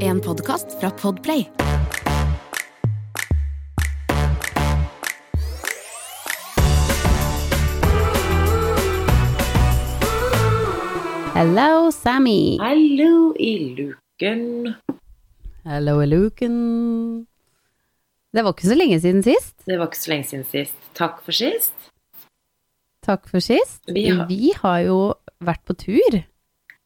[0.00, 1.48] En podkast fra Podplay.
[11.34, 12.58] Hello, Sammy.
[12.60, 14.74] Hallo i luken.
[15.64, 16.56] Hello, Luken.
[18.32, 19.54] Det var ikke så lenge siden sist.
[19.66, 20.76] Det var ikke så lenge siden sist.
[20.98, 21.88] Takk for sist.
[23.06, 23.80] Takk for sist.
[23.88, 26.22] Vi har- Vi har jo vært på tur.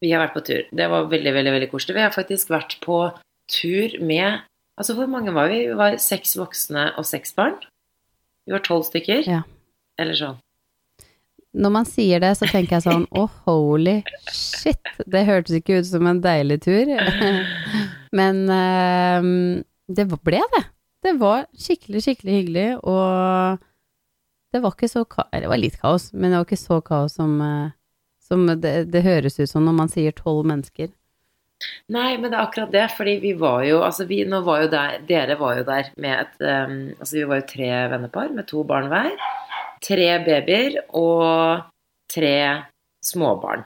[0.07, 0.67] Vi har vært på tur.
[0.71, 1.97] Det var veldig, veldig veldig koselig.
[1.99, 3.01] Vi har faktisk vært på
[3.51, 4.45] tur med
[4.77, 5.63] Altså, hvor mange var vi?
[5.71, 7.55] Vi var seks voksne og seks barn.
[8.45, 9.23] Vi var tolv stykker.
[9.25, 9.39] Ja.
[9.97, 10.35] Eller sånn.
[11.57, 14.91] Når man sier det, så tenker jeg sånn oh, holy shit.
[15.09, 16.93] Det hørtes ikke ut som en deilig tur.
[18.19, 19.33] Men ehm,
[19.89, 20.63] det ble det.
[21.07, 23.65] Det var skikkelig, skikkelig hyggelig, og
[24.53, 27.15] det var ikke så ka Det var litt kaos, men det var ikke så kaos
[27.19, 27.75] som, eh,
[28.27, 30.93] som det, det høres ut som når man sier tolv mennesker.
[31.89, 32.87] Nei, men det er akkurat det.
[32.97, 36.27] Fordi vi var jo Altså, vi nå var jo der Dere var jo der med
[36.27, 39.15] et um, Altså, vi var jo tre vennepar med to barn hver.
[39.85, 41.65] Tre babyer og
[42.13, 42.37] tre
[43.05, 43.65] småbarn.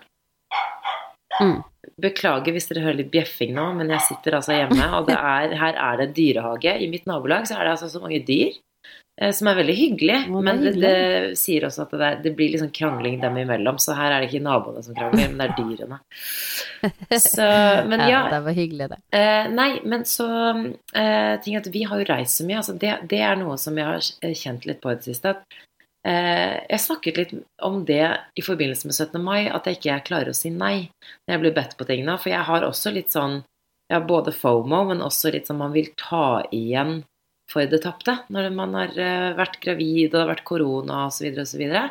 [1.41, 1.61] Mm.
[2.01, 5.55] Beklager hvis dere hører litt bjeffing nå, men jeg sitter altså hjemme, og det er,
[5.61, 6.75] her er det dyrehage.
[6.83, 8.57] I mitt nabolag så er det altså så mange dyr,
[9.37, 10.15] som er veldig hyggelig.
[10.17, 10.93] Er men det, det
[11.37, 14.31] sier også at det, er, det blir liksom krangling dem imellom, så her er det
[14.31, 15.99] ikke naboene som krangler, men det er dyrene.
[17.21, 17.45] Så,
[17.91, 18.99] men ja, det var hyggelig, det.
[19.17, 20.29] Eh, nei, men så
[20.97, 22.61] eh, ting at Vi har jo reist så mye.
[22.63, 25.35] Altså det, det er noe som jeg har eh, kjent litt på i det siste.
[25.35, 25.59] At,
[26.09, 27.35] eh, jeg snakket litt
[27.67, 28.05] om det
[28.39, 29.21] i forbindelse med 17.
[29.25, 32.17] mai, at jeg ikke klarer å si nei når jeg blir bedt på ting nå.
[32.23, 33.43] For jeg har også litt sånn
[33.91, 37.01] Jeg har både FOMO, men også litt sånn man vil ta igjen
[37.51, 38.17] for det tapte.
[38.33, 41.31] Når man har eh, vært gravid, og det har vært korona osv.
[41.33, 41.45] osv.
[41.53, 41.89] Så, videre.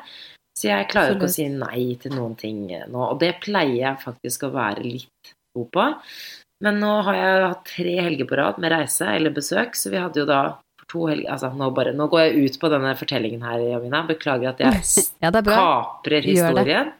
[0.57, 3.03] så jeg klarer ikke å si nei til noen ting eh, nå.
[3.11, 5.89] Og det pleier jeg faktisk å være litt god på.
[6.63, 10.01] Men nå har jeg hatt tre helger på rad med reise eller besøk, så vi
[10.01, 10.41] hadde jo da
[10.89, 14.03] to helger Altså, nå, bare, nå går jeg ut på denne fortellingen her, Jamina.
[14.09, 16.91] Beklager at jeg Ja, er kaprer historien.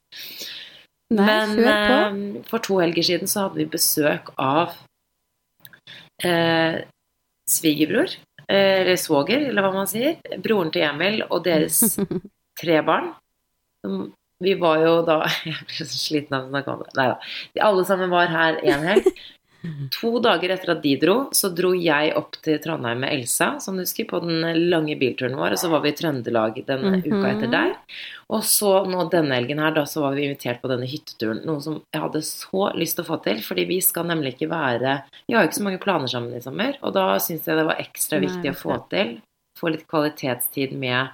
[1.10, 4.76] Nei, Men eh, for to helger siden så hadde vi besøk av
[6.22, 6.86] eh,
[7.50, 8.14] svigerbror,
[8.50, 10.18] eller svoger, eller hva man sier.
[10.42, 11.84] Broren til Emil og deres
[12.60, 13.12] tre barn.
[14.40, 16.94] Vi var jo da Jeg blir så sliten av å snakke om det.
[17.00, 17.20] Nei da.
[17.68, 19.12] Alle sammen var her en helg.
[20.00, 23.76] To dager etter at de dro, så dro jeg opp til Trondheim med Elsa, som
[23.76, 25.58] du husker, på den lange bilturen vår.
[25.58, 27.12] Og så var vi i Trøndelag denne -hmm.
[27.12, 27.76] uka etter der.
[28.30, 31.42] Og så nå denne helgen her, da så var vi invitert på denne hytteturen.
[31.46, 34.50] Noe som jeg hadde så lyst til å få til, fordi vi skal nemlig ikke
[34.50, 37.58] være Vi har jo ikke så mange planer sammen i sommer, og da syns jeg
[37.58, 39.22] det var ekstra Nei, viktig å få til.
[39.60, 41.12] Få litt kvalitetstid med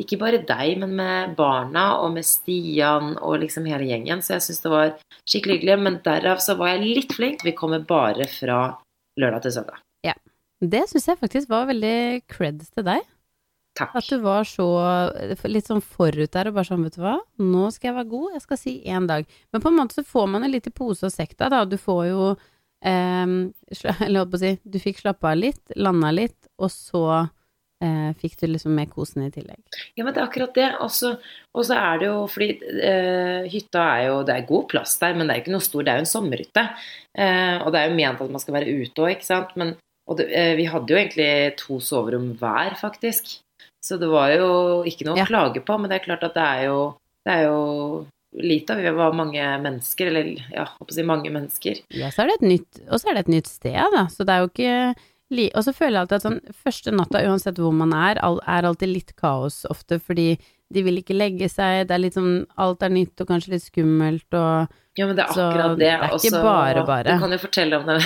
[0.00, 4.22] ikke bare deg, men med barna og med Stian og liksom hele gjengen.
[4.24, 5.78] Så jeg syns det var skikkelig hyggelig.
[5.86, 7.44] Men derav så var jeg litt flink.
[7.46, 8.60] Vi kommer bare fra
[9.20, 9.82] lørdag til søndag.
[10.06, 10.14] Ja.
[10.60, 13.04] Det syns jeg faktisk var veldig creds til deg.
[13.74, 13.94] Takk.
[13.98, 14.66] At du var så
[15.50, 18.26] litt sånn forut der og bare sånn, vet du hva, nå skal jeg være god,
[18.36, 19.26] jeg skal si én dag.
[19.50, 21.64] Men på en måte så får man det litt i pose og sekk da, da.
[21.66, 22.28] Du får jo
[22.86, 23.26] eh,
[24.06, 27.04] Eller holdt på å si, du fikk slappe av litt, landa litt, og så
[27.82, 29.60] eh, fikk du liksom med kosen i tillegg.
[29.96, 30.68] Ja, men det er akkurat det.
[30.80, 32.50] Og så er det jo fordi
[32.82, 35.66] eh, hytta er jo Det er god plass der, men det er jo ikke noe
[35.68, 35.82] stor.
[35.84, 36.64] Det er jo en sommerhytte.
[37.16, 39.54] Eh, og det er jo ment at man skal være ute òg, ikke sant.
[39.56, 39.74] Men
[40.16, 43.38] det, eh, vi hadde jo egentlig to soverom hver, faktisk.
[43.84, 45.24] Så det var jo ikke noe Ja.
[45.24, 45.78] å klage på.
[45.80, 46.94] Men det er klart at det er jo,
[47.26, 48.74] det er jo lite.
[48.76, 51.82] Vi var mange mennesker, eller ja, håper å si mange mennesker.
[51.94, 54.06] Ja, så er det et nytt, og så er det et nytt sted, da.
[54.10, 54.96] Så det er jo ikke
[55.32, 58.90] Og så føler jeg alltid at sånn første natta, uansett hvor man er, er alltid
[58.92, 60.34] litt kaos ofte, fordi
[60.74, 63.64] de vil ikke legge seg, det er litt sånn Alt er nytt og kanskje litt
[63.64, 65.84] skummelt og Ja, men det er Så akkurat det.
[65.84, 67.16] det er ikke bare bare.
[67.16, 67.98] Du kan jo fortelle om det.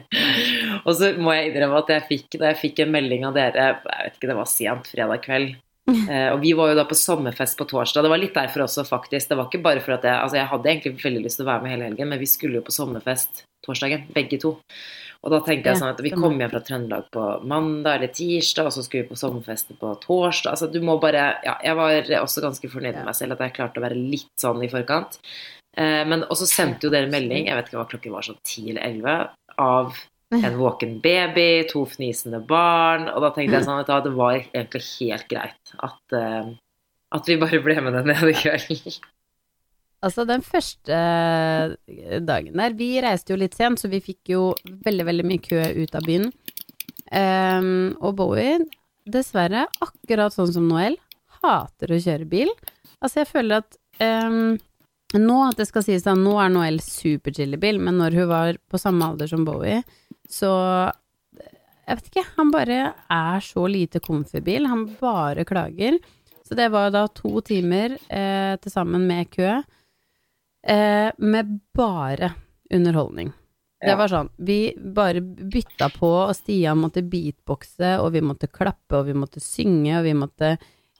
[0.86, 3.68] og så må jeg innrømme at jeg fikk, da jeg fikk en melding av dere,
[3.68, 5.56] jeg vet ikke, det var sent fredag kveld.
[6.14, 8.04] Eh, og vi var jo da på sommerfest på torsdag.
[8.04, 9.28] Det var litt derfor også, faktisk.
[9.28, 11.50] Det var ikke bare for at jeg Altså, jeg hadde egentlig veldig lyst til å
[11.50, 14.54] være med hele helgen, men vi skulle jo på sommerfest torsdagen, begge to.
[15.24, 18.68] Og da tenkte jeg sånn at vi kom hjem fra Trøndelag på mandag eller tirsdag,
[18.68, 20.52] og så skulle vi på sommerfest på torsdag.
[20.52, 23.56] Altså, du må bare Ja, jeg var også ganske fornøyd med meg selv at jeg
[23.56, 25.20] klarte å være litt sånn i forkant.
[25.76, 28.68] Eh, men også sendte jo dere melding, jeg vet ikke hva klokken var, sånn ti
[28.70, 29.16] eller elleve,
[29.60, 29.96] av
[30.32, 34.82] en våken baby, to fnisende barn, og da tenkte jeg sånn at det var egentlig
[34.98, 36.54] helt greit at, eh,
[37.14, 38.96] at vi bare ble med den ned i kveld.
[40.04, 44.42] Altså, den første eh, dagen der Vi reiste jo litt sent, så vi fikk jo
[44.64, 46.28] veldig, veldig mye kø ut av byen.
[47.14, 48.58] Um, og Bowie,
[49.08, 50.98] dessverre, akkurat sånn som Noel,
[51.44, 52.52] hater å kjøre bil.
[53.00, 54.56] Altså, jeg føler at um,
[55.14, 58.58] nå, det skal sies da, nå er Noel superchill i bil, men når hun var
[58.70, 59.84] på samme alder som Bowie,
[60.30, 60.50] så
[61.84, 62.76] Jeg vet ikke, han bare
[63.12, 64.64] er så lite komfy-bil.
[64.70, 65.98] Han bare klager.
[66.44, 69.62] Så det var da to timer eh, til sammen med kø,
[70.64, 72.30] eh, med bare
[72.72, 73.32] underholdning.
[73.84, 78.96] Det var sånn, vi bare bytta på, og Stian måtte beatboxe, og vi måtte klappe,
[78.96, 80.54] og vi måtte synge, og vi måtte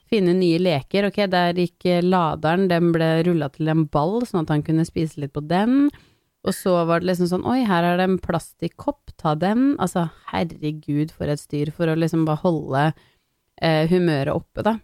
[0.09, 1.07] finne nye leker.
[1.09, 5.23] Ok, der gikk laderen, den ble rulla til en ball, sånn at han kunne spise
[5.23, 5.89] litt på den.
[6.45, 9.73] Og så var det liksom sånn, oi, her er det en plastikkopp, ta den.
[9.81, 14.75] Altså, herregud, for et styr, for å liksom bare holde eh, humøret oppe, da.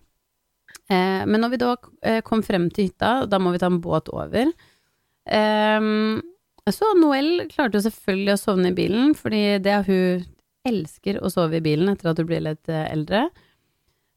[0.89, 1.71] Eh, men når vi da
[2.07, 4.49] eh, kom frem til hytta, da må vi ta en båt over.
[5.29, 5.87] Eh,
[6.71, 10.27] så Noel klarte jo selvfølgelig å sovne i bilen, fordi det er hun
[10.67, 13.27] elsker å sove i bilen etter at hun blir litt eh, eldre.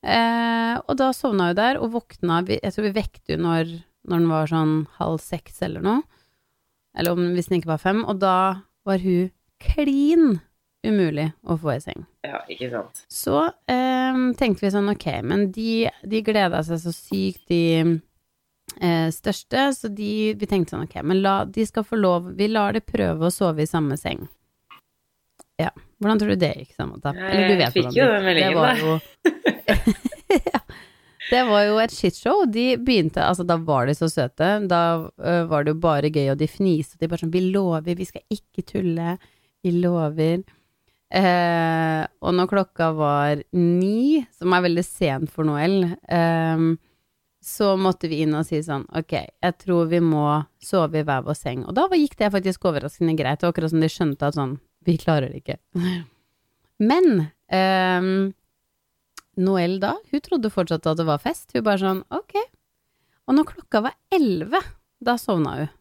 [0.05, 3.71] Eh, og da sovna hun der, og våkna Jeg tror vi vekte henne når,
[4.05, 6.03] når den var sånn halv seks eller noe.
[6.95, 8.05] Eller om, hvis den ikke var fem.
[8.09, 8.37] Og da
[8.87, 9.31] var hun
[9.63, 10.39] klin
[10.85, 12.05] umulig å få i seng.
[12.27, 13.05] Ja, ikke sant.
[13.11, 13.39] Så
[13.71, 17.63] eh, tenkte vi sånn, ok, men de, de gleda seg så sykt, de
[18.81, 22.51] eh, største, så de, vi tenkte sånn, ok, men la, de skal få lov, vi
[22.53, 24.27] lar de prøve å sove i samme seng.
[25.61, 25.71] Ja,
[26.03, 27.15] hvordan tror du det gikk, Samantha?
[27.15, 28.11] Eller du vet hvordan det gikk.
[28.11, 28.37] gikk.
[28.37, 28.99] Det jo var jo
[29.71, 30.14] ja,
[31.35, 32.45] Det var jo et shitshow.
[32.47, 34.51] De begynte, altså da var de så søte.
[34.71, 37.97] Da uh, var det jo bare gøy, og de fniste, de bare sånn, vi lover,
[37.99, 39.17] vi skal ikke tulle,
[39.65, 40.45] vi lover.
[41.15, 46.69] Uh, og når klokka var ni, som er veldig sent for Noel, uh,
[47.45, 50.25] så måtte vi inn og si sånn, ok, jeg tror vi må
[50.65, 51.67] sove i hver vår seng.
[51.67, 54.57] Og da gikk det faktisk overraskende greit, det akkurat som de skjønte at sånn,
[54.87, 55.59] vi klarer det ikke.
[56.91, 58.09] Men eh,
[59.41, 61.51] Noel da, hun trodde fortsatt at det var fest.
[61.55, 62.37] Hun bare sånn, ok.
[63.29, 64.61] Og når klokka var elleve,
[65.05, 65.73] da sovna hun.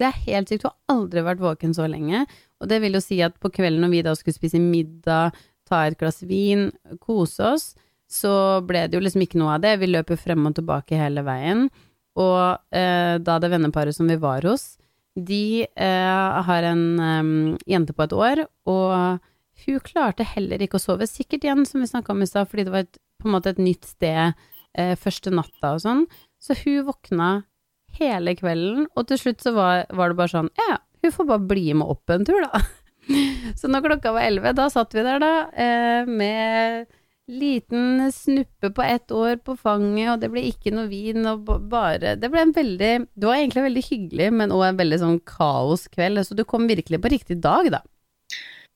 [0.00, 2.24] Det er helt sykt, hun har aldri vært våken så lenge.
[2.60, 5.36] Og det vil jo si at på kvelden når vi da skulle spise middag,
[5.68, 6.70] ta et glass vin,
[7.02, 7.66] kose oss,
[8.10, 8.32] så
[8.66, 9.76] ble det jo liksom ikke noe av det.
[9.80, 11.68] Vi løp jo frem og tilbake hele veien.
[12.18, 14.74] Og eh, da det venneparet som vi var hos,
[15.14, 17.30] de eh, har en eh,
[17.70, 19.20] jente på et år, og
[19.64, 21.08] hun klarte heller ikke å sove.
[21.08, 23.52] Sikkert igjen, som vi snakka om i stad, fordi det var et, på en måte
[23.54, 24.32] et nytt sted
[24.78, 26.04] eh, første natta og sånn.
[26.40, 27.30] Så hun våkna
[27.98, 31.48] hele kvelden, og til slutt så var, var det bare sånn Ja, hun får bare
[31.50, 32.62] bli med opp en tur, da.
[33.58, 36.90] Så når klokka var elleve, da satt vi der, da, eh, med
[37.30, 42.16] liten snuppe på ett år på fanget, og det ble ikke noe vin, og bare
[42.18, 46.24] Det ble en veldig Det var egentlig veldig hyggelig, men òg en veldig sånn kaoskveld,
[46.26, 47.82] så du kom virkelig på riktig dag, da.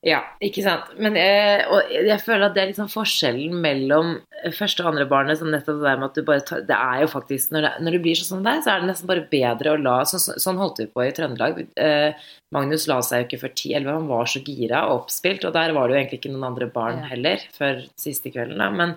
[0.05, 0.91] Ja, ikke sant.
[1.01, 4.11] Men jeg, og jeg føler at det er liksom forskjellen mellom
[4.53, 5.39] første og andre barnet.
[5.39, 7.95] Sånn nettopp det med at du bare tar, Det er jo faktisk Når det, når
[7.97, 10.61] det blir sånn som deg, så er det nesten bare bedre å la Sånn, sånn
[10.61, 11.63] holdt vi på i Trøndelag.
[11.81, 15.47] Eh, Magnus la seg jo ikke før 10-11, han var så gira og oppspilt.
[15.49, 18.61] Og der var det jo egentlig ikke noen andre barn heller før siste kvelden.
[18.61, 18.69] Da.
[18.77, 18.93] Men,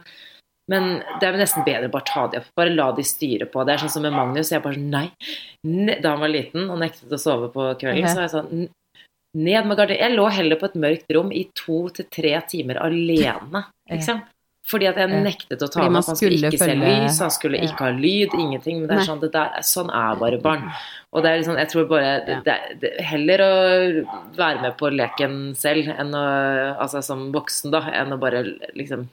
[0.68, 0.90] men
[1.22, 2.52] det er nesten bedre å bare ta de opp.
[2.60, 3.64] Bare la de styre på.
[3.64, 4.52] Det er sånn som med Magnus.
[4.52, 5.06] Jeg bare sånn Nei.
[5.64, 8.12] ne Da han var liten og nektet å sove på kvelden, okay.
[8.12, 8.68] så var jeg sånn "N-
[9.36, 10.00] ned med gardinen.
[10.00, 13.66] Jeg lå heller på et mørkt rom i to til tre timer alene,
[14.00, 14.28] sant.
[14.68, 17.32] Fordi at jeg nektet å ta med at han skulle ikke ikke se lys, han
[17.32, 18.82] skulle ikke ha lyd, ingenting.
[18.82, 20.66] Men det er sånn, det der, sånn er bare barn.
[21.16, 23.54] Og det er liksom, jeg tror bare det, det, Heller å
[24.36, 26.26] være med på leken selv enn å,
[26.84, 28.44] altså som voksen, da, enn å bare
[28.76, 29.08] liksom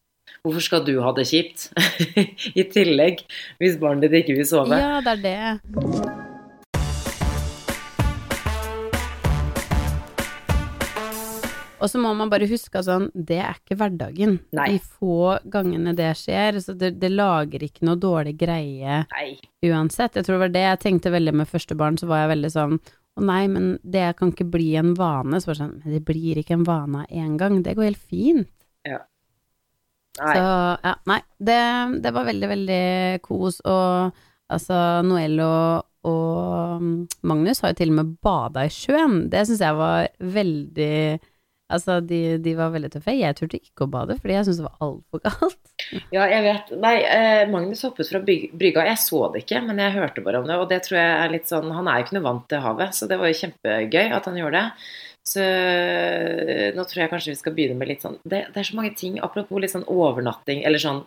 [0.45, 1.71] Hvorfor skal du ha det kjipt
[2.59, 3.23] i tillegg,
[3.61, 4.77] hvis barnet ditt ikke vil sove?
[4.77, 6.33] Ja, det er det.
[11.85, 14.39] Og så må man bare huske at sånn, det er ikke hverdagen.
[14.57, 14.67] Nei.
[14.73, 19.27] De få gangene det skjer, så det, det lager ikke noe dårlig greie Nei.
[19.69, 20.17] uansett.
[20.17, 22.51] Jeg tror det var det jeg tenkte veldig med første barn, så var jeg veldig
[22.55, 22.79] sånn
[23.15, 25.37] å nei, men det kan ikke bli en vane.
[25.39, 27.61] Så var det sånn, men det blir ikke en vane av en gang.
[27.63, 28.49] Det går helt fint.
[30.19, 30.33] Nei.
[30.35, 30.47] Så
[30.87, 31.19] ja, nei.
[31.37, 31.59] Det,
[32.03, 32.85] det var veldig, veldig
[33.25, 33.61] kos.
[33.67, 39.25] Og altså, Noel og, og mm, Magnus har jo til og med bada i sjøen.
[39.31, 40.99] Det syns jeg var veldig
[41.73, 43.15] Altså, de, de var veldig tøffe.
[43.17, 45.61] Jeg turte ikke å bade, fordi jeg syntes det var altfor kaldt.
[46.13, 46.69] Ja, jeg vet.
[46.81, 48.85] Nei, eh, Magnus hoppet fra brygga.
[48.87, 50.59] Jeg så det ikke, men jeg hørte bare om det.
[50.61, 52.95] Og det tror jeg er litt sånn Han er jo ikke noe vant til havet,
[52.95, 54.87] så det var jo kjempegøy at han gjorde det.
[55.25, 58.69] Så eh, nå tror jeg kanskje vi skal begynne med litt sånn Det, det er
[58.69, 59.17] så mange ting.
[59.25, 61.01] Apropos litt sånn overnatting, eller sånn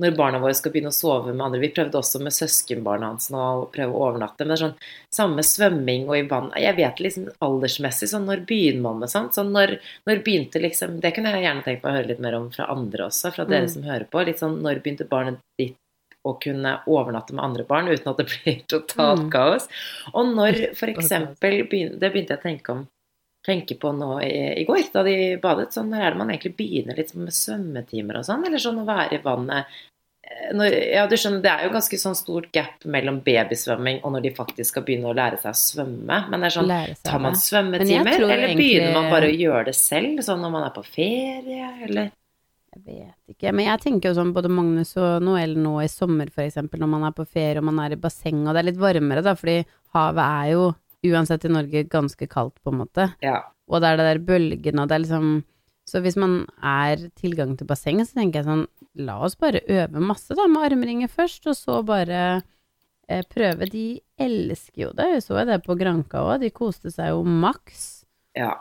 [0.00, 1.60] når barna våre skal begynne å sove med andre.
[1.60, 4.44] Vi prøvde også med søskenbarna hans nå å prøve å overnatte.
[4.46, 4.76] Men det er sånn
[5.10, 6.52] samme svømming og i vann.
[6.56, 9.34] Jeg vet liksom aldersmessig, sånn når begynner man med sånt?
[9.34, 12.34] Sånn når, når begynte liksom Det kunne jeg gjerne tenkt meg å høre litt mer
[12.38, 13.72] om fra andre også, fra dere Mm.
[13.74, 14.24] som hører på.
[14.24, 15.76] Litt sånn når begynte barnet ditt
[16.26, 19.30] å kunne overnatte med andre barn uten at det blir totalt Mm.
[19.30, 19.68] kaos?
[20.14, 22.86] Og når eksempel Det begynte jeg å tenke om
[23.46, 25.70] tenke på nå i, i går, da de badet.
[25.74, 28.44] Sånn, når er det man egentlig begynner litt med svømmetimer og sånn?
[28.48, 29.78] Eller sånn å være i vannet
[30.26, 34.16] eh, når, Ja, du skjønner, det er jo ganske sånn stort gap mellom babysvømming og
[34.16, 36.20] når de faktisk skal begynne å lære seg å svømme.
[36.28, 36.72] Men det er sånn
[37.08, 40.24] Tar man svømmetimer, eller egentlig- begynner man bare å gjøre det selv?
[40.26, 42.10] Sånn når man er på ferie, eller
[42.78, 46.28] Jeg vet ikke, men jeg tenker jo sånn både Magnus og Noel nå i sommer
[46.28, 48.78] eksempel, når man er på ferie og man er i basseng og det er litt
[48.78, 49.64] varmere da, fordi
[49.96, 50.74] havet er jo
[51.06, 53.42] uansett i Norge ganske kaldt på en måte, Ja.
[53.68, 55.44] og det er det der bølgene og det er liksom,
[55.88, 60.00] så hvis man er tilgang til basseng, så tenker jeg sånn, la oss bare øve
[60.02, 62.42] masse da med armringer først, og så bare
[63.08, 63.70] eh, prøve.
[63.70, 68.04] De elsker jo det, vi så det på Granka også, de koste seg jo maks.
[68.36, 68.56] ja.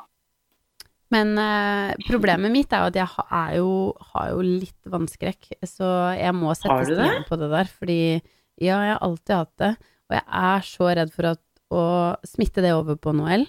[1.09, 3.67] Men eh, problemet mitt er jo at jeg ha, er jo,
[4.11, 5.87] har jo litt vannskrekk, så
[6.19, 7.99] jeg må sette strek på det der, fordi
[8.59, 9.69] ja, jeg har alltid hatt det,
[10.09, 11.39] og jeg er så redd for at,
[11.73, 11.83] å
[12.27, 13.45] smitte det over på Noel,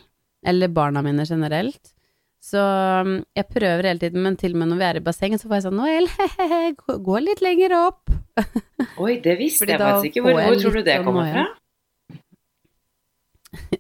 [0.47, 1.95] eller barna mine generelt.
[2.43, 5.43] Så mm, jeg prøver hele tiden, men til og med når vi er i bassenget,
[5.43, 8.13] så får jeg sånn Noel, hehehe, gå- litt lenger opp.
[9.03, 10.23] Oi, det visste Fordi jeg faktisk ikke.
[10.27, 11.47] Hvor, hvor tror du det sånn kommer fra?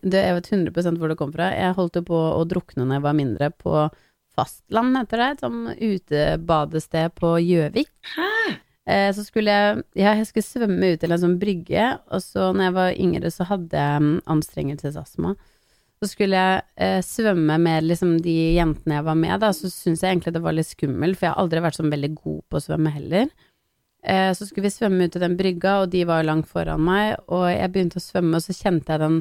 [0.00, 1.50] Det, jeg vet 100% hvor det kom fra.
[1.52, 3.72] Jeg holdt jo på å drukne når jeg var mindre, på
[4.38, 7.90] Fastland, heter det, Et som utebadested på Gjøvik.
[8.16, 8.54] Eh,
[9.12, 12.68] så skulle jeg, ja, jeg skulle svømme ut til en sånn brygge, og så når
[12.68, 15.34] jeg var yngre, så hadde jeg mm, anstrengelsesastma.
[15.98, 20.04] Så skulle jeg eh, svømme med liksom de jentene jeg var med, da, så syntes
[20.04, 22.60] jeg egentlig det var litt skummelt, for jeg har aldri vært sånn veldig god på
[22.60, 23.32] å svømme heller.
[24.06, 27.16] Eh, så skulle vi svømme ut til den brygga, og de var langt foran meg,
[27.26, 29.18] og jeg begynte å svømme, og så kjente jeg den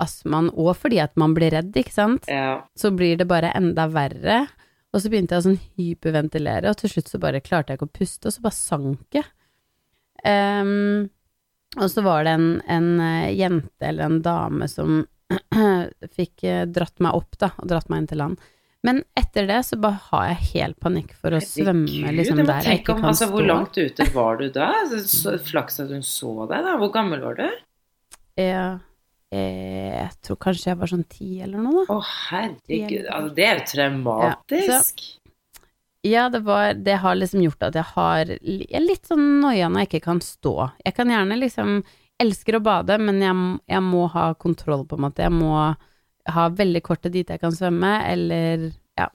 [0.00, 2.28] astmaen, og fordi at man blir redd, ikke sant?
[2.30, 2.62] Ja.
[2.78, 4.46] så blir det bare enda verre.
[4.94, 7.90] Og så begynte jeg å sånn hyperventilere, og til slutt så bare klarte jeg ikke
[7.90, 9.28] å puste, og så bare sank jeg.
[10.24, 11.08] Um,
[11.76, 15.02] og så var det en, en eh, jente eller en dame som
[16.16, 18.48] fikk eh, dratt meg opp, da, og dratt meg inn til land.
[18.86, 22.80] Men etter det så bare har jeg helt panikk for å svømme liksom der jeg
[22.80, 23.34] ikke om, kan altså, stå.
[23.34, 24.70] Hvor langt ute var du da?
[24.88, 26.76] Så, så, flaks at hun så deg, da.
[26.80, 27.48] Hvor gammel var du?
[28.38, 28.68] Ja,
[29.34, 31.96] jeg tror kanskje jeg var sånn ti eller noe, da.
[31.98, 33.08] Å, herregud.
[33.12, 35.02] Altså, det er jo traumatisk.
[36.06, 39.68] Ja, det var Det har liksom gjort at jeg har jeg er litt sånn noia
[39.68, 40.54] når jeg ikke kan stå.
[40.86, 41.80] Jeg kan gjerne liksom
[42.18, 43.34] Elsker å bade, men jeg,
[43.70, 45.22] jeg må ha kontroll, på en måte.
[45.22, 45.52] Jeg må
[46.34, 49.06] ha veldig kortet dit jeg kan svømme, eller Ja.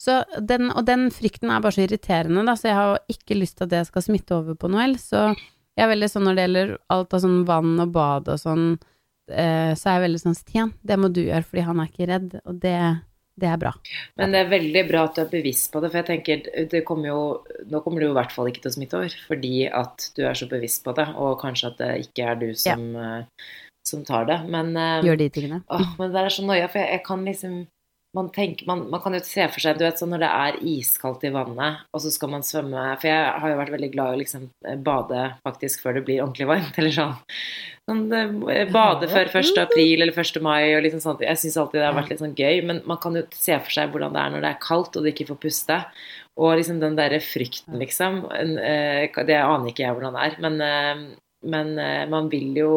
[0.00, 3.58] Så den, og den frykten er bare så irriterende, da, så jeg har ikke lyst
[3.58, 4.96] til at det skal smitte over på Noel.
[4.96, 5.26] Så
[5.76, 8.66] jeg er veldig sånn når det gjelder alt av sånn vann og bad og sånn,
[9.30, 12.08] eh, så er jeg veldig sånn Stian, det må du gjøre, fordi han er ikke
[12.10, 12.78] redd, og det,
[13.36, 13.72] det er bra.
[14.16, 16.82] Men det er veldig bra at du er bevisst på det, for jeg tenker det
[16.88, 17.20] kommer jo,
[17.70, 20.38] Nå kommer du i hvert fall ikke til å smitte over, fordi at du er
[20.38, 23.48] så bevisst på det, og kanskje at det ikke er du som, eh,
[23.86, 24.40] som tar det.
[24.50, 25.62] Men, eh, Gjør de tingene.
[25.68, 27.64] åh, men det er så noia, for jeg, jeg kan liksom
[28.16, 30.58] man, tenker, man, man kan jo se for seg du vet, sånn når det er
[30.72, 34.10] iskaldt i vannet, og så skal man svømme For jeg har jo vært veldig glad
[34.10, 34.48] i å liksom,
[34.86, 36.76] bade faktisk før det blir ordentlig varmt.
[36.80, 37.14] Eller sånn,
[37.88, 39.52] sånn eh, Bade før 1.
[39.62, 40.42] april eller 1.
[40.44, 41.24] mai og liksom sånt.
[41.26, 43.78] Jeg syns alltid det har vært litt sånn gøy, men man kan jo se for
[43.78, 45.80] seg hvordan det er når det er kaldt og du ikke får puste.
[46.36, 48.24] Og liksom den derre frykten, liksom.
[48.32, 51.04] eh, Det aner ikke jeg hvordan det er, men, eh,
[51.52, 52.72] men eh, man vil jo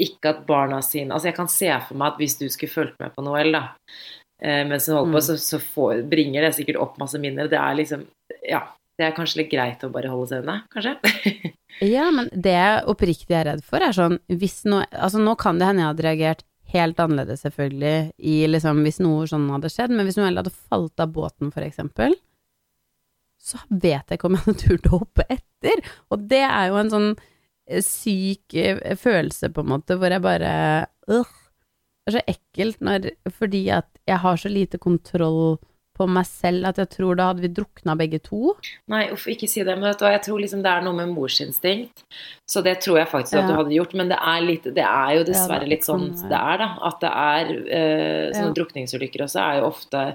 [0.00, 2.96] ikke at barna sine Altså, jeg kan se for meg at hvis du skulle fulgt
[3.02, 4.19] med på Noel, da, eh,
[4.68, 5.26] mens hun holder på, Mm.
[5.26, 7.48] så, så får, bringer det sikkert opp masse minner.
[7.52, 8.06] Det er liksom
[8.48, 8.62] Ja.
[9.00, 10.96] Det er kanskje litt greit å bare holde seg unna, kanskje?
[11.80, 15.56] Ja, men det jeg oppriktig er redd for, er sånn hvis noe Altså, nå kan
[15.56, 16.42] det hende jeg hadde reagert
[16.74, 20.52] helt annerledes, selvfølgelig, i liksom hvis noe sånn hadde skjedd, men hvis noe heller hadde
[20.68, 22.12] falt av båten, for eksempel,
[23.40, 25.80] så vet jeg ikke om jeg hadde turt å hoppe etter.
[26.12, 30.22] Og det er jo en sånn eh, syk eh, følelse, på en måte, hvor jeg
[30.22, 30.52] bare
[31.10, 31.32] øh,
[32.10, 35.58] Det er så ekkelt når Fordi at jeg har så lite kontroll
[36.00, 38.54] på meg selv at jeg tror da hadde vi drukna begge to.
[38.88, 39.74] Nei, uff, ikke si det.
[39.76, 42.06] Men vet du hva, jeg tror liksom det er noe med morsinstinkt.
[42.48, 43.92] Så det tror jeg faktisk at du hadde gjort.
[44.00, 46.70] Men det er, litt, det er jo dessverre litt sånn det er, da.
[46.88, 48.54] At det er eh, Sånne Ja.
[48.56, 50.06] drukningsulykker også er jo ofte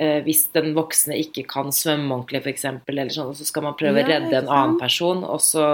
[0.00, 3.76] eh, hvis den voksne ikke kan svømme ordentlig, f.eks., eller sånn, og så skal man
[3.76, 5.68] prøve å redde en annen person, og så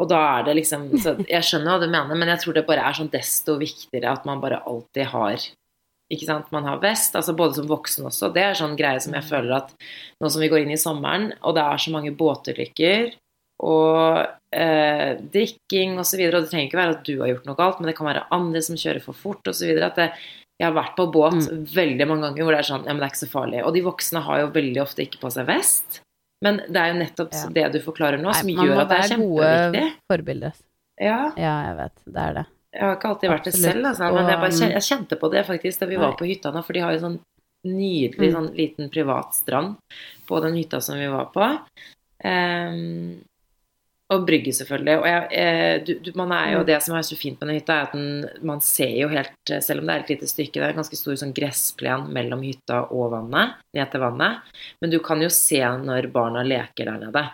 [0.00, 2.66] og da er det liksom så Jeg skjønner hva du mener, men jeg tror det
[2.66, 5.50] bare er sånn desto viktigere at man bare alltid har
[6.12, 8.28] ikke sant, Man har vest, altså både som voksen også.
[8.34, 9.70] Det er sånn greie som jeg føler at
[10.20, 13.14] nå som vi går inn i sommeren, og det er så mange båtulykker
[13.64, 14.20] og
[14.52, 16.20] eh, drikking osv.
[16.20, 18.10] Og, og det trenger ikke være at du har gjort noe galt, men det kan
[18.10, 19.72] være andre som kjører for fort osv.
[19.80, 20.10] At det,
[20.60, 23.08] jeg har vært på båt veldig mange ganger hvor det er sånn Ja, men det
[23.08, 23.64] er ikke så farlig.
[23.64, 26.03] Og de voksne har jo veldig ofte ikke på seg vest.
[26.44, 27.46] Men det er jo nettopp Ja.
[27.56, 29.84] det du forklarer nå, som Nei, gjør at det er være kjempeviktig.
[29.84, 30.58] gode forbilder.
[31.00, 31.96] Ja, Ja, jeg vet.
[32.06, 32.46] Det er det.
[32.74, 35.46] jeg har ikke alltid vært det selv, altså, men jeg, bare jeg kjente på det
[35.46, 37.18] faktisk da vi var på hytta nå, for de har jo sånn
[37.64, 38.34] nydelig Mm.
[38.36, 39.76] sånn liten privatstrand
[40.28, 41.46] på den hytta som vi var på.
[42.24, 43.22] Ehm,
[44.12, 44.94] og brygge, selvfølgelig.
[45.00, 46.66] Og jeg, eh, du, du, man er jo, Mm.
[46.66, 49.32] det som er så fint med den hytta, er at den, man ser jo helt
[49.50, 52.12] eh, Selv om det er et lite stykke, det er en ganske stor sånn gressplen
[52.12, 54.52] mellom hytta og vannet, ned til vannet.
[54.80, 57.24] Men du kan jo se når barna leker der nede.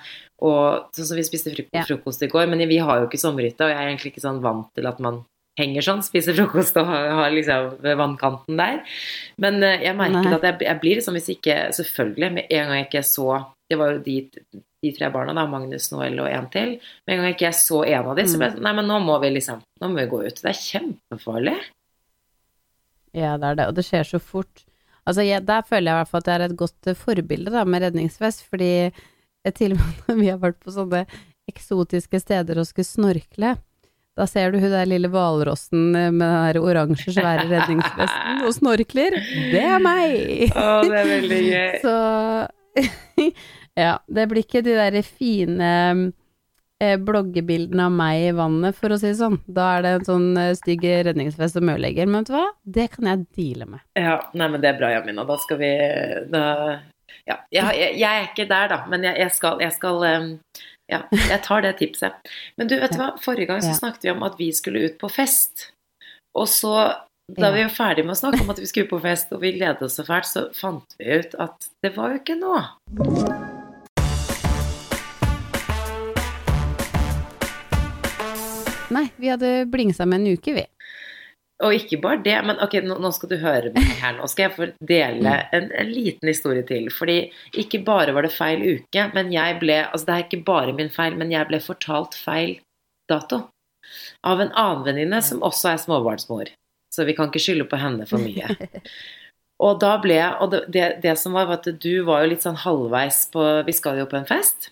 [0.40, 1.82] Og sånn som vi spiste fruk Ja.
[1.84, 4.40] frokost i går, men vi har jo ikke sommerhytte, og jeg er egentlig ikke sånn
[4.40, 5.24] vant til at man
[5.58, 8.78] henger sånn, spiser frokost og har, har liksom ved vannkanten der.
[9.42, 10.34] Men eh, jeg merket Nei.
[10.38, 13.26] at jeg, jeg blir liksom, hvis ikke Selvfølgelig, med en gang jeg ikke så
[13.70, 14.16] Det var jo de,
[14.82, 16.72] de tre barna, da, Magnus, Noel og en til.
[17.06, 18.90] Med en gang ikke jeg så en av de, så ble jeg sånn Nei, men
[18.90, 20.42] nå må vi liksom Nå må vi gå ut.
[20.42, 21.54] Det er kjempefarlig.
[23.16, 24.64] Ja, det er det, og det skjer så fort.
[25.08, 27.54] Altså, jeg, der føler jeg i hvert fall at jeg er et godt eh, forbilde
[27.54, 28.72] da, med redningsvest, fordi
[29.56, 31.06] til og med når vi har vært på sånne
[31.50, 33.56] eksotiske steder og skulle snorkle,
[34.18, 38.54] da ser du hun der lille hvalrossen eh, med den der oransje, svære redningsvesten og
[38.58, 39.16] snorkler.
[39.54, 40.50] Det er meg!
[40.50, 41.78] Å, det er veldig gøy.
[41.86, 41.94] Så
[43.80, 45.70] ja, det blir ikke de der fine
[46.80, 49.40] eh, bloggebildene av meg i vannet, for å si det sånn.
[49.48, 52.08] Da er det en sånn eh, stygg redningsvest som ødelegger.
[52.08, 52.46] Men vet du hva?
[52.78, 53.84] Det kan jeg deale med.
[54.00, 55.26] Ja, nei, men det er bra, Jamina.
[55.28, 55.72] Da skal vi
[56.32, 56.44] da,
[57.28, 60.30] Ja, jeg, jeg, jeg er ikke der, da, men jeg, jeg skal, skal um,
[60.90, 62.32] Ja, jeg tar det tipset.
[62.58, 63.12] Men du, vet du hva?
[63.22, 63.78] Forrige gang så Ja.
[63.82, 65.68] snakket vi om at vi skulle ut på fest.
[66.38, 66.72] Og så,
[67.36, 69.52] da vi var ferdig med å snakke om at vi skulle på fest, og vi
[69.58, 73.49] gledet oss så fælt, så fant vi ut at det var jo ikke nå.
[79.00, 80.66] Nei, vi hadde blingsa med en uke, vi.
[81.64, 84.14] Og ikke bare det, men ok, nå, nå skal du høre meg her.
[84.16, 86.88] Nå skal jeg få dele en, en liten historie til.
[86.92, 87.18] Fordi
[87.60, 90.92] ikke bare var det feil uke, men jeg ble Altså, det er ikke bare min
[90.92, 92.56] feil, men jeg ble fortalt feil
[93.12, 93.42] dato.
[94.24, 96.52] Av en annen venninne som også er småbarnsmor.
[96.90, 98.56] Så vi kan ikke skylde på henne for mye.
[99.60, 102.32] Og da ble jeg Og det, det, det som var, var at du var jo
[102.32, 104.70] litt sånn halvveis på Vi skal jo på en fest.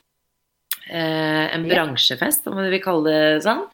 [0.89, 3.67] Eh, en bransjefest, om du vil kalle det sånn.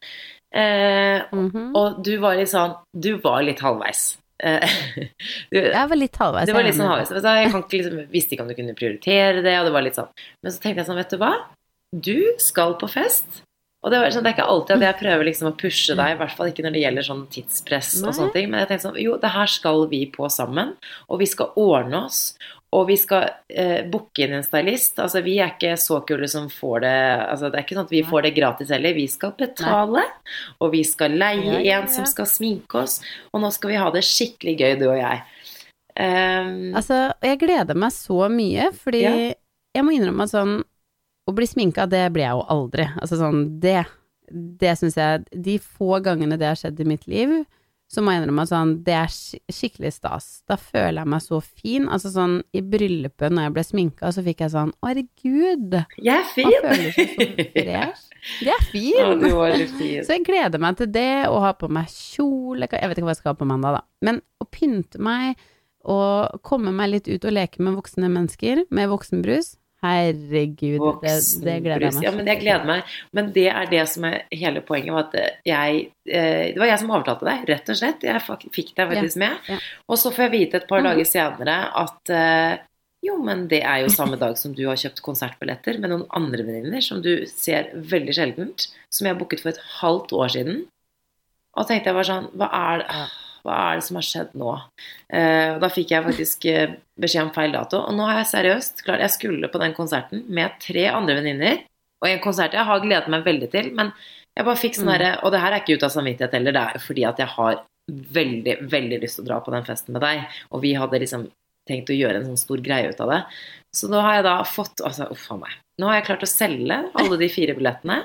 [0.55, 1.73] Eh, Mhm.
[1.75, 4.17] og du var litt sånn Du var litt halvveis.
[4.39, 4.59] Eh,
[5.51, 6.45] du, Jeg var litt halvveis.
[6.47, 7.11] det var litt sånn halvveis.
[7.11, 9.95] Jeg kan ikke liksom, visste ikke om du kunne prioritere det, og det var litt
[9.99, 10.07] sånn.
[10.43, 11.33] Men så tenkte jeg sånn, vet du hva?
[11.95, 13.41] Du skal på fest.
[13.85, 16.15] Og det, var sånn, det er ikke alltid at jeg prøver liksom å pushe deg,
[16.15, 18.47] i hvert fall ikke når det gjelder sånn tidspress og sånne ting.
[18.49, 20.71] Men jeg tenkte sånn, jo, det her skal vi på sammen,
[21.07, 22.33] og vi skal ordne oss.
[22.75, 24.97] Og vi skal eh, booke inn en stylist.
[24.99, 26.93] Altså, vi er ikke så kule som får det
[27.29, 28.97] altså, Det er ikke sånn at vi får det gratis heller.
[28.97, 30.03] Vi skal betale,
[30.59, 32.99] og vi skal leie Ja, ja, en som skal sminke oss.
[33.31, 35.23] Og nå skal vi ha det skikkelig gøy, du og jeg.
[35.95, 39.13] Um, Altså, jeg gleder meg så mye, fordi Ja.
[39.77, 40.57] jeg må innrømme at sånn
[41.25, 42.83] Å bli sminka, det blir jeg jo aldri.
[43.01, 43.85] Altså sånn, det
[44.59, 47.45] Det syns jeg De få gangene det har skjedd i mitt liv,
[47.85, 49.11] så må jeg innrømme at sånn, det er
[49.53, 50.27] skikkelig stas.
[50.49, 51.85] Da føler jeg meg så fin.
[51.85, 56.17] Altså sånn, i bryllupet når jeg ble sminka, så fikk jeg sånn Å, herregud, jeg
[56.17, 58.07] er man Jeg føler seg så fresh.
[58.41, 58.97] Jeg er fin!
[58.97, 59.99] Ja, du var litt fin.
[60.05, 63.13] Så jeg gleder meg til det, å ha på meg kjole Jeg vet ikke hva
[63.13, 63.83] jeg skal ha på mandag, da.
[64.05, 65.37] Men å pynte meg
[65.85, 69.53] og komme meg litt ut og leke med voksne mennesker med voksenbrus,
[69.85, 72.93] herregud, det, det gleder jeg meg Ja, men jeg gleder meg.
[73.15, 74.93] Men det er det som er hele poenget.
[74.95, 78.05] Var at jeg, eh, det var jeg som overtalte deg, rett og slett.
[78.07, 79.51] Jeg fikk deg faktisk med.
[79.51, 79.59] ja.
[79.89, 80.89] Og så får jeg vite et par mm.
[80.89, 82.63] dager senere at eh,
[83.05, 86.45] jo, men det er jo samme dag som du har kjøpt konsertbilletter med noen andre
[86.47, 90.63] venninner som du ser veldig sjeldent, som jeg booket for et halvt år siden.
[91.55, 93.03] Og tenkte jeg bare sånn Hva er det,
[93.45, 94.55] hva er det som har skjedd nå?
[95.13, 97.83] Eh, og da fikk jeg faktisk eh, beskjed om feil dato.
[97.85, 101.63] Og nå har jeg seriøst klart Jeg skulle på den konserten med tre andre venninner.
[102.01, 103.93] Og en konsert jeg har gledet meg veldig til, men
[104.35, 105.23] jeg bare fikk sånn Mm.
[105.23, 107.27] Og det her er ikke ut av samvittighet heller, det er jo fordi at jeg
[107.37, 107.63] har
[108.17, 110.25] veldig, veldig lyst til å dra på den festen med deg.
[110.51, 111.27] Og vi hadde liksom
[111.69, 113.21] tenkt å gjøre en sånn stor greie ut av det.
[113.75, 115.55] Så nå har jeg da fått Altså, uff a meg.
[115.81, 117.99] Nå har jeg klart å selge alle de fire billettene.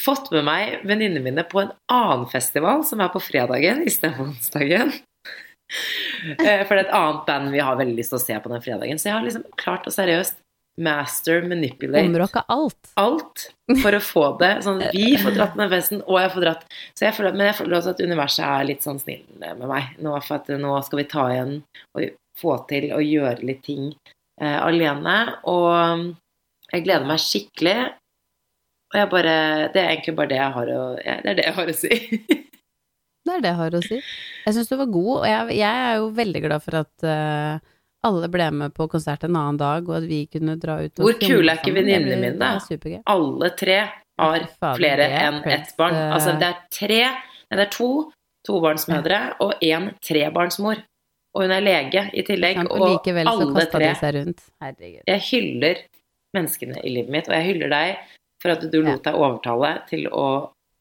[0.00, 4.94] Fått med meg venninnene mine på en annen festival som er på fredagen istedenfor onsdagen.
[5.72, 8.50] Eh, For det er et annet band vi har veldig lyst til å se på
[8.52, 8.98] den fredagen.
[9.00, 10.36] Så jeg har liksom klart å seriøst
[10.84, 12.90] master manipulate Områka alt.
[13.00, 13.46] alt
[13.80, 14.50] for å få det.
[14.66, 17.48] Sånn at vi får dratt den festen, og jeg får dratt så jeg føler, Men
[17.48, 19.94] jeg føler også at universet er litt sånn snill med meg.
[20.04, 21.54] Nå, for at nå skal vi ta igjen
[21.96, 22.06] og
[22.44, 23.88] få til å gjøre litt ting
[24.40, 25.16] eh, alene.
[25.48, 26.12] Og
[26.72, 27.78] jeg gleder meg skikkelig.
[28.92, 29.34] Og jeg bare
[29.72, 31.76] Det er egentlig bare det jeg har å, ja, det er det jeg har å
[31.76, 31.98] si.
[33.22, 33.96] Det er det jeg har å si.
[34.42, 37.74] Jeg syns du var god, og jeg, jeg er jo veldig glad for at uh,
[38.08, 41.06] alle ble med på konsert en annen dag, og at vi kunne dra ut og
[41.06, 42.48] Hvor kule er ikke venninnene mine?
[42.58, 42.96] Er.
[43.14, 43.76] Alle tre
[44.18, 45.94] har fader, flere er enn ett barn.
[46.16, 47.90] Altså det er tre Nei, det er to
[48.48, 50.82] tobarnsmødre og én trebarnsmor.
[51.36, 52.58] Og hun er lege i tillegg.
[52.64, 54.42] Og Og likevel så alle kasta tre de seg rundt.
[54.64, 55.02] Herregud.
[55.08, 55.82] Jeg hyller
[56.36, 60.08] menneskene i livet mitt, og jeg hyller deg for at du lot deg overtale til
[60.10, 60.26] å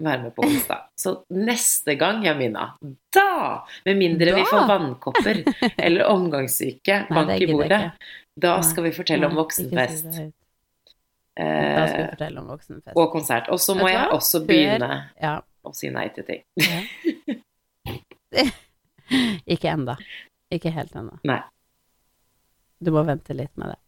[0.02, 0.88] være med på onsdag.
[0.98, 2.72] Så neste gang, Jamina,
[3.14, 5.44] da, med mindre vi får vannkopper
[5.78, 7.82] eller omgangssyke, Nei, bank i bordet,
[8.42, 10.10] da skal vi fortelle om voksenfest.
[11.38, 12.98] Da skal vi eh, fortelle om voksenfest.
[12.98, 13.48] og konsert.
[13.54, 14.90] Og så må jeg også begynne
[15.22, 15.38] Ja.
[15.64, 16.42] å si nei til ting.
[19.46, 19.98] Ikke enda.
[20.52, 21.18] Ikke helt ennå.
[21.28, 21.40] Nei.
[22.82, 23.80] Du må vente litt med det.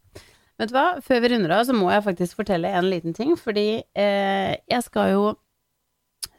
[0.64, 3.34] Vet du hva, før vi runder av, så må jeg faktisk fortelle en liten ting,
[3.36, 5.24] fordi eh, jeg skal jo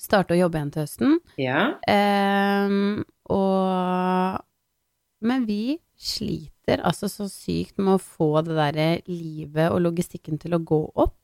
[0.01, 1.19] starte å jobbe igjen til høsten.
[1.37, 1.65] Ja.
[1.85, 2.73] Eh,
[3.35, 4.41] og
[5.25, 10.57] Men vi sliter altså så sykt med å få det derre livet og logistikken til
[10.57, 11.19] å gå opp.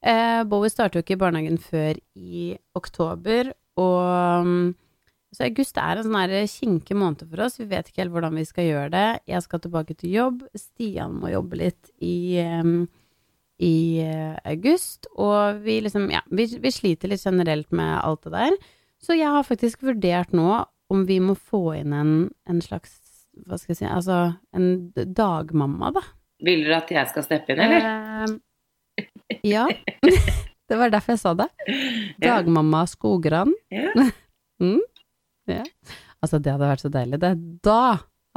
[0.00, 4.48] Eh, Bowie starter jo ikke i barnehagen før i oktober, og
[5.34, 7.58] så august er en sånn kinkig måned for oss.
[7.60, 9.08] Vi vet ikke helt hvordan vi skal gjøre det.
[9.28, 10.44] Jeg skal tilbake til jobb.
[10.56, 12.40] Stian må jobbe litt i,
[13.60, 15.10] i eh, august.
[15.20, 18.56] Og vi liksom, ja, vi, vi sliter litt generelt med alt det der.
[19.04, 22.12] Så jeg har faktisk vurdert nå om vi må få inn en,
[22.48, 22.96] en slags,
[23.44, 24.20] hva skal jeg si, altså
[24.56, 26.04] en dagmamma, da.
[26.46, 28.38] Vil dere at jeg skal steppe inn, eller?
[28.96, 29.10] Eh,
[29.44, 29.66] ja.
[30.72, 31.50] det var derfor jeg sa det.
[32.24, 33.52] Dagmamma Skogran.
[33.74, 33.92] Ja.
[34.58, 34.80] Mm.
[35.48, 35.64] Ja.
[36.22, 37.20] Altså, det hadde vært så deilig.
[37.22, 37.32] Det,
[37.66, 37.80] da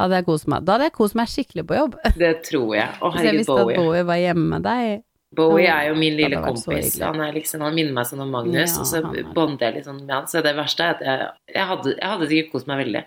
[0.01, 0.65] hadde jeg kost meg.
[0.65, 1.95] Da hadde jeg kost meg skikkelig på jobb.
[2.17, 2.89] Det tror jeg.
[3.01, 3.79] Å, Hvis jeg herregud, visste at Bowie.
[3.81, 5.01] Bowie var hjemme med deg.
[5.31, 6.97] Bowie er jo min lille kompis.
[6.99, 9.87] Han, liksom, han minner meg sånn om Magnus, Ja, og så er- bonder jeg litt
[9.87, 10.27] sånn med han.
[10.27, 13.03] Så det verste er at jeg, jeg, hadde, jeg hadde sikkert kost meg veldig.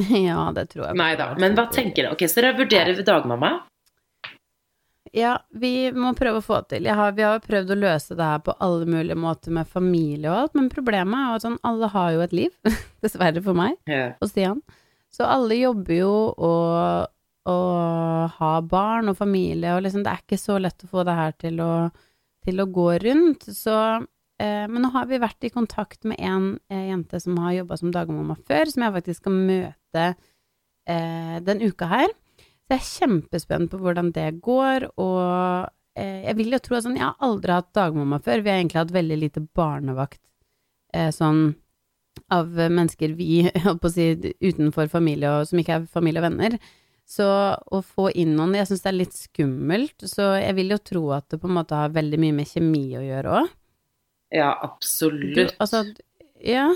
[0.30, 0.96] ja, det tror jeg.
[0.96, 1.26] Nei da.
[1.40, 2.14] Men hva tenker dere?
[2.16, 3.52] Ok, Så dere vurderer dagmamma?
[5.16, 6.86] Ja, vi må prøve å få til.
[6.86, 10.30] Har, vi har jo prøvd å løse det her på alle mulige måter med familie
[10.30, 12.52] og alt, men problemet er jo at sånn, alle har jo et liv,
[13.04, 14.14] dessverre for meg yeah.
[14.22, 14.60] og Stian.
[15.10, 17.10] Så alle jobber jo og,
[17.50, 21.18] og har barn og familie, og liksom det er ikke så lett å få det
[21.18, 21.72] her til å,
[22.46, 23.50] til å gå rundt.
[23.50, 23.76] Så,
[24.38, 27.82] eh, men nå har vi vært i kontakt med en eh, jente som har jobba
[27.82, 30.06] som dagmamma før, som jeg faktisk skal møte
[30.86, 32.14] eh, den uka her.
[32.70, 36.84] Så jeg er kjempespent på hvordan det går, og eh, jeg vil jo tro at
[36.84, 38.44] sånn, jeg har aldri hatt dagmamma før.
[38.44, 40.20] Vi har egentlig hatt veldig lite barnevakt
[40.94, 41.48] eh, sånn
[42.30, 44.06] av mennesker vi, holdt på å si,
[44.38, 46.54] utenfor familie og som ikke er familie og venner.
[47.10, 50.78] Så å få inn noen Jeg syns det er litt skummelt, så jeg vil jo
[50.92, 53.50] tro at det på en måte har veldig mye med kjemi å gjøre òg.
[54.30, 55.56] ja, absolutt.
[55.58, 55.82] Altså,
[56.38, 56.68] ja.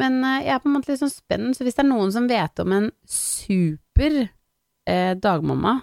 [0.00, 2.16] Men eh, jeg er på en måte litt sånn spent, så hvis det er noen
[2.16, 4.30] som vet om en super
[4.88, 5.78] eh, dagmamma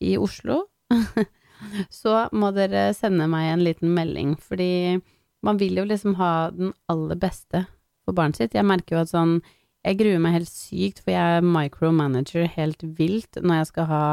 [0.00, 0.64] i Oslo,
[2.00, 4.98] så må dere sende meg en liten melding, fordi
[5.46, 7.66] man vil jo liksom ha den aller beste
[8.06, 8.56] for barnet sitt.
[8.56, 9.38] Jeg merker jo at sånn
[9.86, 14.04] Jeg gruer meg helt sykt, for jeg er micromanager helt vilt når jeg skal ha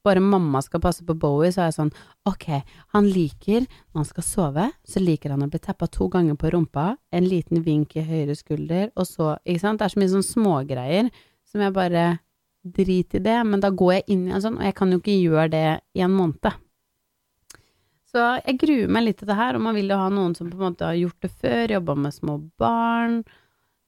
[0.00, 1.92] Bare mamma skal passe på Bowie, så er jeg sånn
[2.28, 2.46] Ok,
[2.94, 6.50] han liker når han skal sove, så liker han å bli tappa to ganger på
[6.54, 9.80] rumpa, en liten vink i høyre skulder, og så Ikke sant?
[9.80, 11.12] Det er så mye sånn smågreier
[11.50, 12.04] som jeg bare
[12.60, 14.98] Drit i det, men da går jeg inn i en sånn, og jeg kan jo
[15.00, 16.50] ikke gjøre det i en måned.
[18.10, 20.50] Så jeg gruer meg litt til det her, og man vil jo ha noen som
[20.50, 23.20] på en måte har gjort det før, jobba med små barn.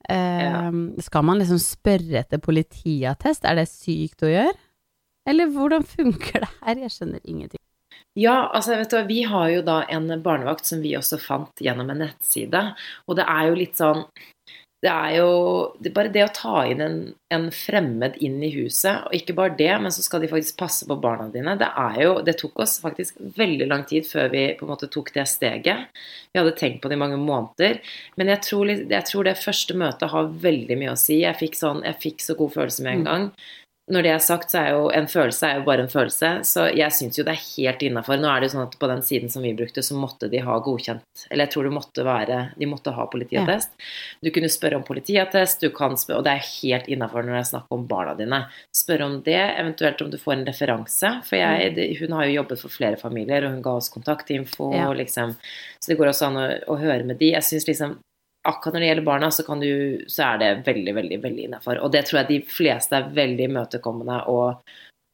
[0.09, 0.71] Eh,
[1.03, 3.45] Skal man liksom spørre etter politiattest?
[3.45, 4.55] Er det sykt å gjøre?
[5.29, 6.81] Eller hvordan funker det her?
[6.85, 7.59] Jeg skjønner ingenting.
[8.19, 11.63] Ja, altså vet du hva, vi har jo da en barnevakt som vi også fant
[11.63, 12.61] gjennom en nettside.
[13.09, 14.03] Og det er jo litt sånn
[14.83, 15.27] Det er jo
[15.79, 16.97] det er bare det å ta inn en,
[17.31, 20.87] en fremmed inn i huset, og ikke bare det, men så skal de faktisk passe
[20.89, 21.55] på barna dine.
[21.59, 24.91] Det er jo Det tok oss faktisk veldig lang tid før vi på en måte
[24.91, 25.87] tok det steget.
[26.33, 27.79] Vi hadde tenkt på det i mange måneder.
[28.19, 31.21] Men jeg tror, jeg tror det første møtet har veldig mye å si.
[31.23, 33.27] Jeg fikk, sånn, jeg fikk så god følelse med en gang.
[33.91, 36.69] Når det er sagt, så er jo en følelse er jo bare en følelse, så
[36.71, 38.15] jeg syns jo det er helt innafor.
[38.15, 40.39] Nå er det jo sånn at på den siden som vi brukte, så måtte de
[40.39, 43.73] ha godkjent Eller jeg tror det måtte være De måtte ha politiattest.
[44.23, 47.41] Du kunne spørre om politiattest, du kan spørre Og det er helt innafor når det
[47.41, 48.39] er snakk om barna dine.
[48.71, 51.11] Spørre om det, eventuelt om du får en referanse.
[51.27, 54.71] For jeg, det, hun har jo jobbet for flere familier, og hun ga oss kontaktinfo,
[54.77, 54.87] Ja.
[54.89, 55.35] og liksom
[55.79, 57.33] Så det går også an å, å høre med de.
[57.35, 57.99] Jeg syns liksom
[58.43, 59.69] akkurat når det gjelder barna, så, kan du,
[60.11, 61.79] så er det veldig, veldig veldig innafor.
[61.83, 64.63] Og det tror jeg de fleste er veldig imøtekommende og,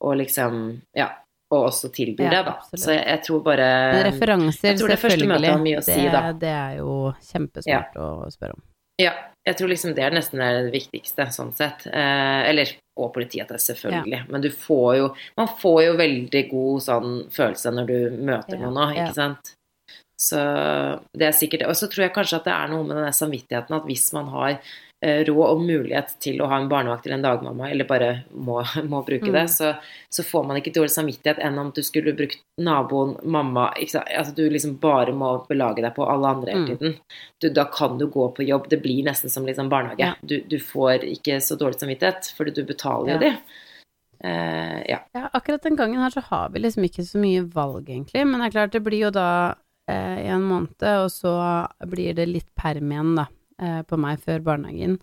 [0.05, 0.61] og liksom
[0.97, 1.11] Ja.
[1.49, 2.51] Og også tilbyr Ja, det, da.
[2.59, 2.81] absolutt.
[2.83, 3.67] Så jeg, jeg tror bare
[4.05, 5.39] referanser, jeg tror det første selvfølgelig.
[5.41, 6.19] møtet har mye å si, da.
[6.43, 6.97] det er jo
[7.31, 8.61] kjempesmart å spørre om.
[9.01, 9.13] Ja,
[9.47, 11.87] jeg tror liksom det er nesten det viktigste, sånn sett.
[11.89, 14.19] Eh, eller og politiattest, selvfølgelig.
[14.29, 15.07] Men du får jo
[15.39, 17.97] Man får jo veldig god sånn følelse når du
[18.29, 19.07] møter Ja, noen ja.
[19.07, 19.53] ikke sant.
[20.19, 20.36] Så
[21.15, 23.75] det er sikkert Og så tror jeg kanskje at det er noe med den samvittigheten
[23.77, 24.58] at hvis man har
[25.01, 28.58] eh, råd og mulighet til å ha en barnevakt eller en dagmamma, eller bare må,
[28.91, 29.38] må bruke Mm.
[29.38, 29.69] det, så,
[30.12, 33.69] så får man ikke dårlig samvittighet enn om du skulle brukt naboen, mamma?
[33.79, 36.67] Altså du liksom bare må belage deg på alle andre hele Mm.
[36.73, 36.97] tiden.
[37.39, 38.67] Du, da kan du gå på jobb.
[38.69, 40.03] Det blir nesten som liksom barnehage.
[40.03, 40.12] Ja.
[40.21, 43.23] Du, du får ikke så dårlig samvittighet, fordi du betaler jo Ja.
[43.23, 43.32] de.
[44.19, 44.99] Uh, ja.
[45.15, 48.25] Ja, akkurat den gangen her så har vi liksom ikke så mye valg, egentlig.
[48.27, 49.55] Men det er klart, det blir jo da
[49.89, 51.34] eh, en måned, og så
[51.89, 53.25] blir det litt perm igjen, da,
[53.62, 54.99] eh, på meg før barnehagen.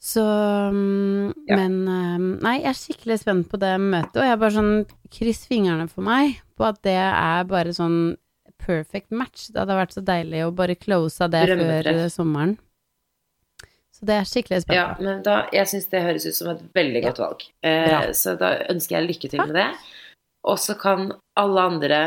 [0.00, 1.56] Så mm, Ja.
[1.58, 4.74] Men eh, Nei, jeg er skikkelig spent på det møtet, og jeg er bare sånn
[5.12, 8.16] Kryss fingrene for meg på at det er bare sånn
[8.60, 9.48] perfect match.
[9.50, 12.56] Det hadde vært så deilig å bare close av det før eh, sommeren.
[13.96, 14.96] Så det er skikkelig spennende.
[14.96, 17.46] ja, men da Jeg syns det høres ut som et veldig godt valg.
[17.66, 19.68] Eh, så da ønsker jeg lykke til med det.
[20.48, 22.00] Og så kan alle andre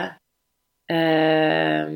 [0.93, 1.95] eh,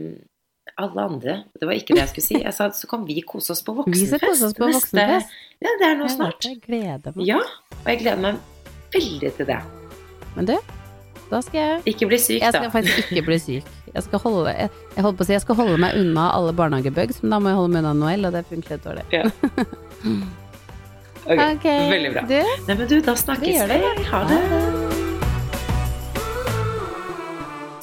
[0.77, 2.39] Alle andre Det var ikke det jeg skulle si.
[2.43, 4.43] Jeg sa så kan vi kose oss på voksenfest.
[4.49, 5.05] oss på Neste-
[5.63, 6.43] Ja, det er nå snart.
[6.45, 7.25] Jeg gleder meg.
[7.25, 8.35] Ja, og jeg gleder meg
[8.93, 9.57] veldig til det.
[10.35, 10.53] Men du,
[11.31, 12.59] da skal jeg Ikke bli syk, Jeg da.
[12.61, 13.63] skal faktisk ikke bli syk.
[13.93, 17.23] Jeg skal holde, jeg, jeg på å si, jeg skal holde meg unna alle barnehagebugs,
[17.23, 19.07] men da må jeg holde meg unna Noel, og det funker litt dårlig.
[19.11, 19.23] Ja.
[21.27, 22.21] Ok, Ok, Veldig bra.
[22.29, 22.37] Du,
[22.69, 24.05] Nei, men du, da snakkes Vi Ha det.
[24.13, 24.86] Ha det.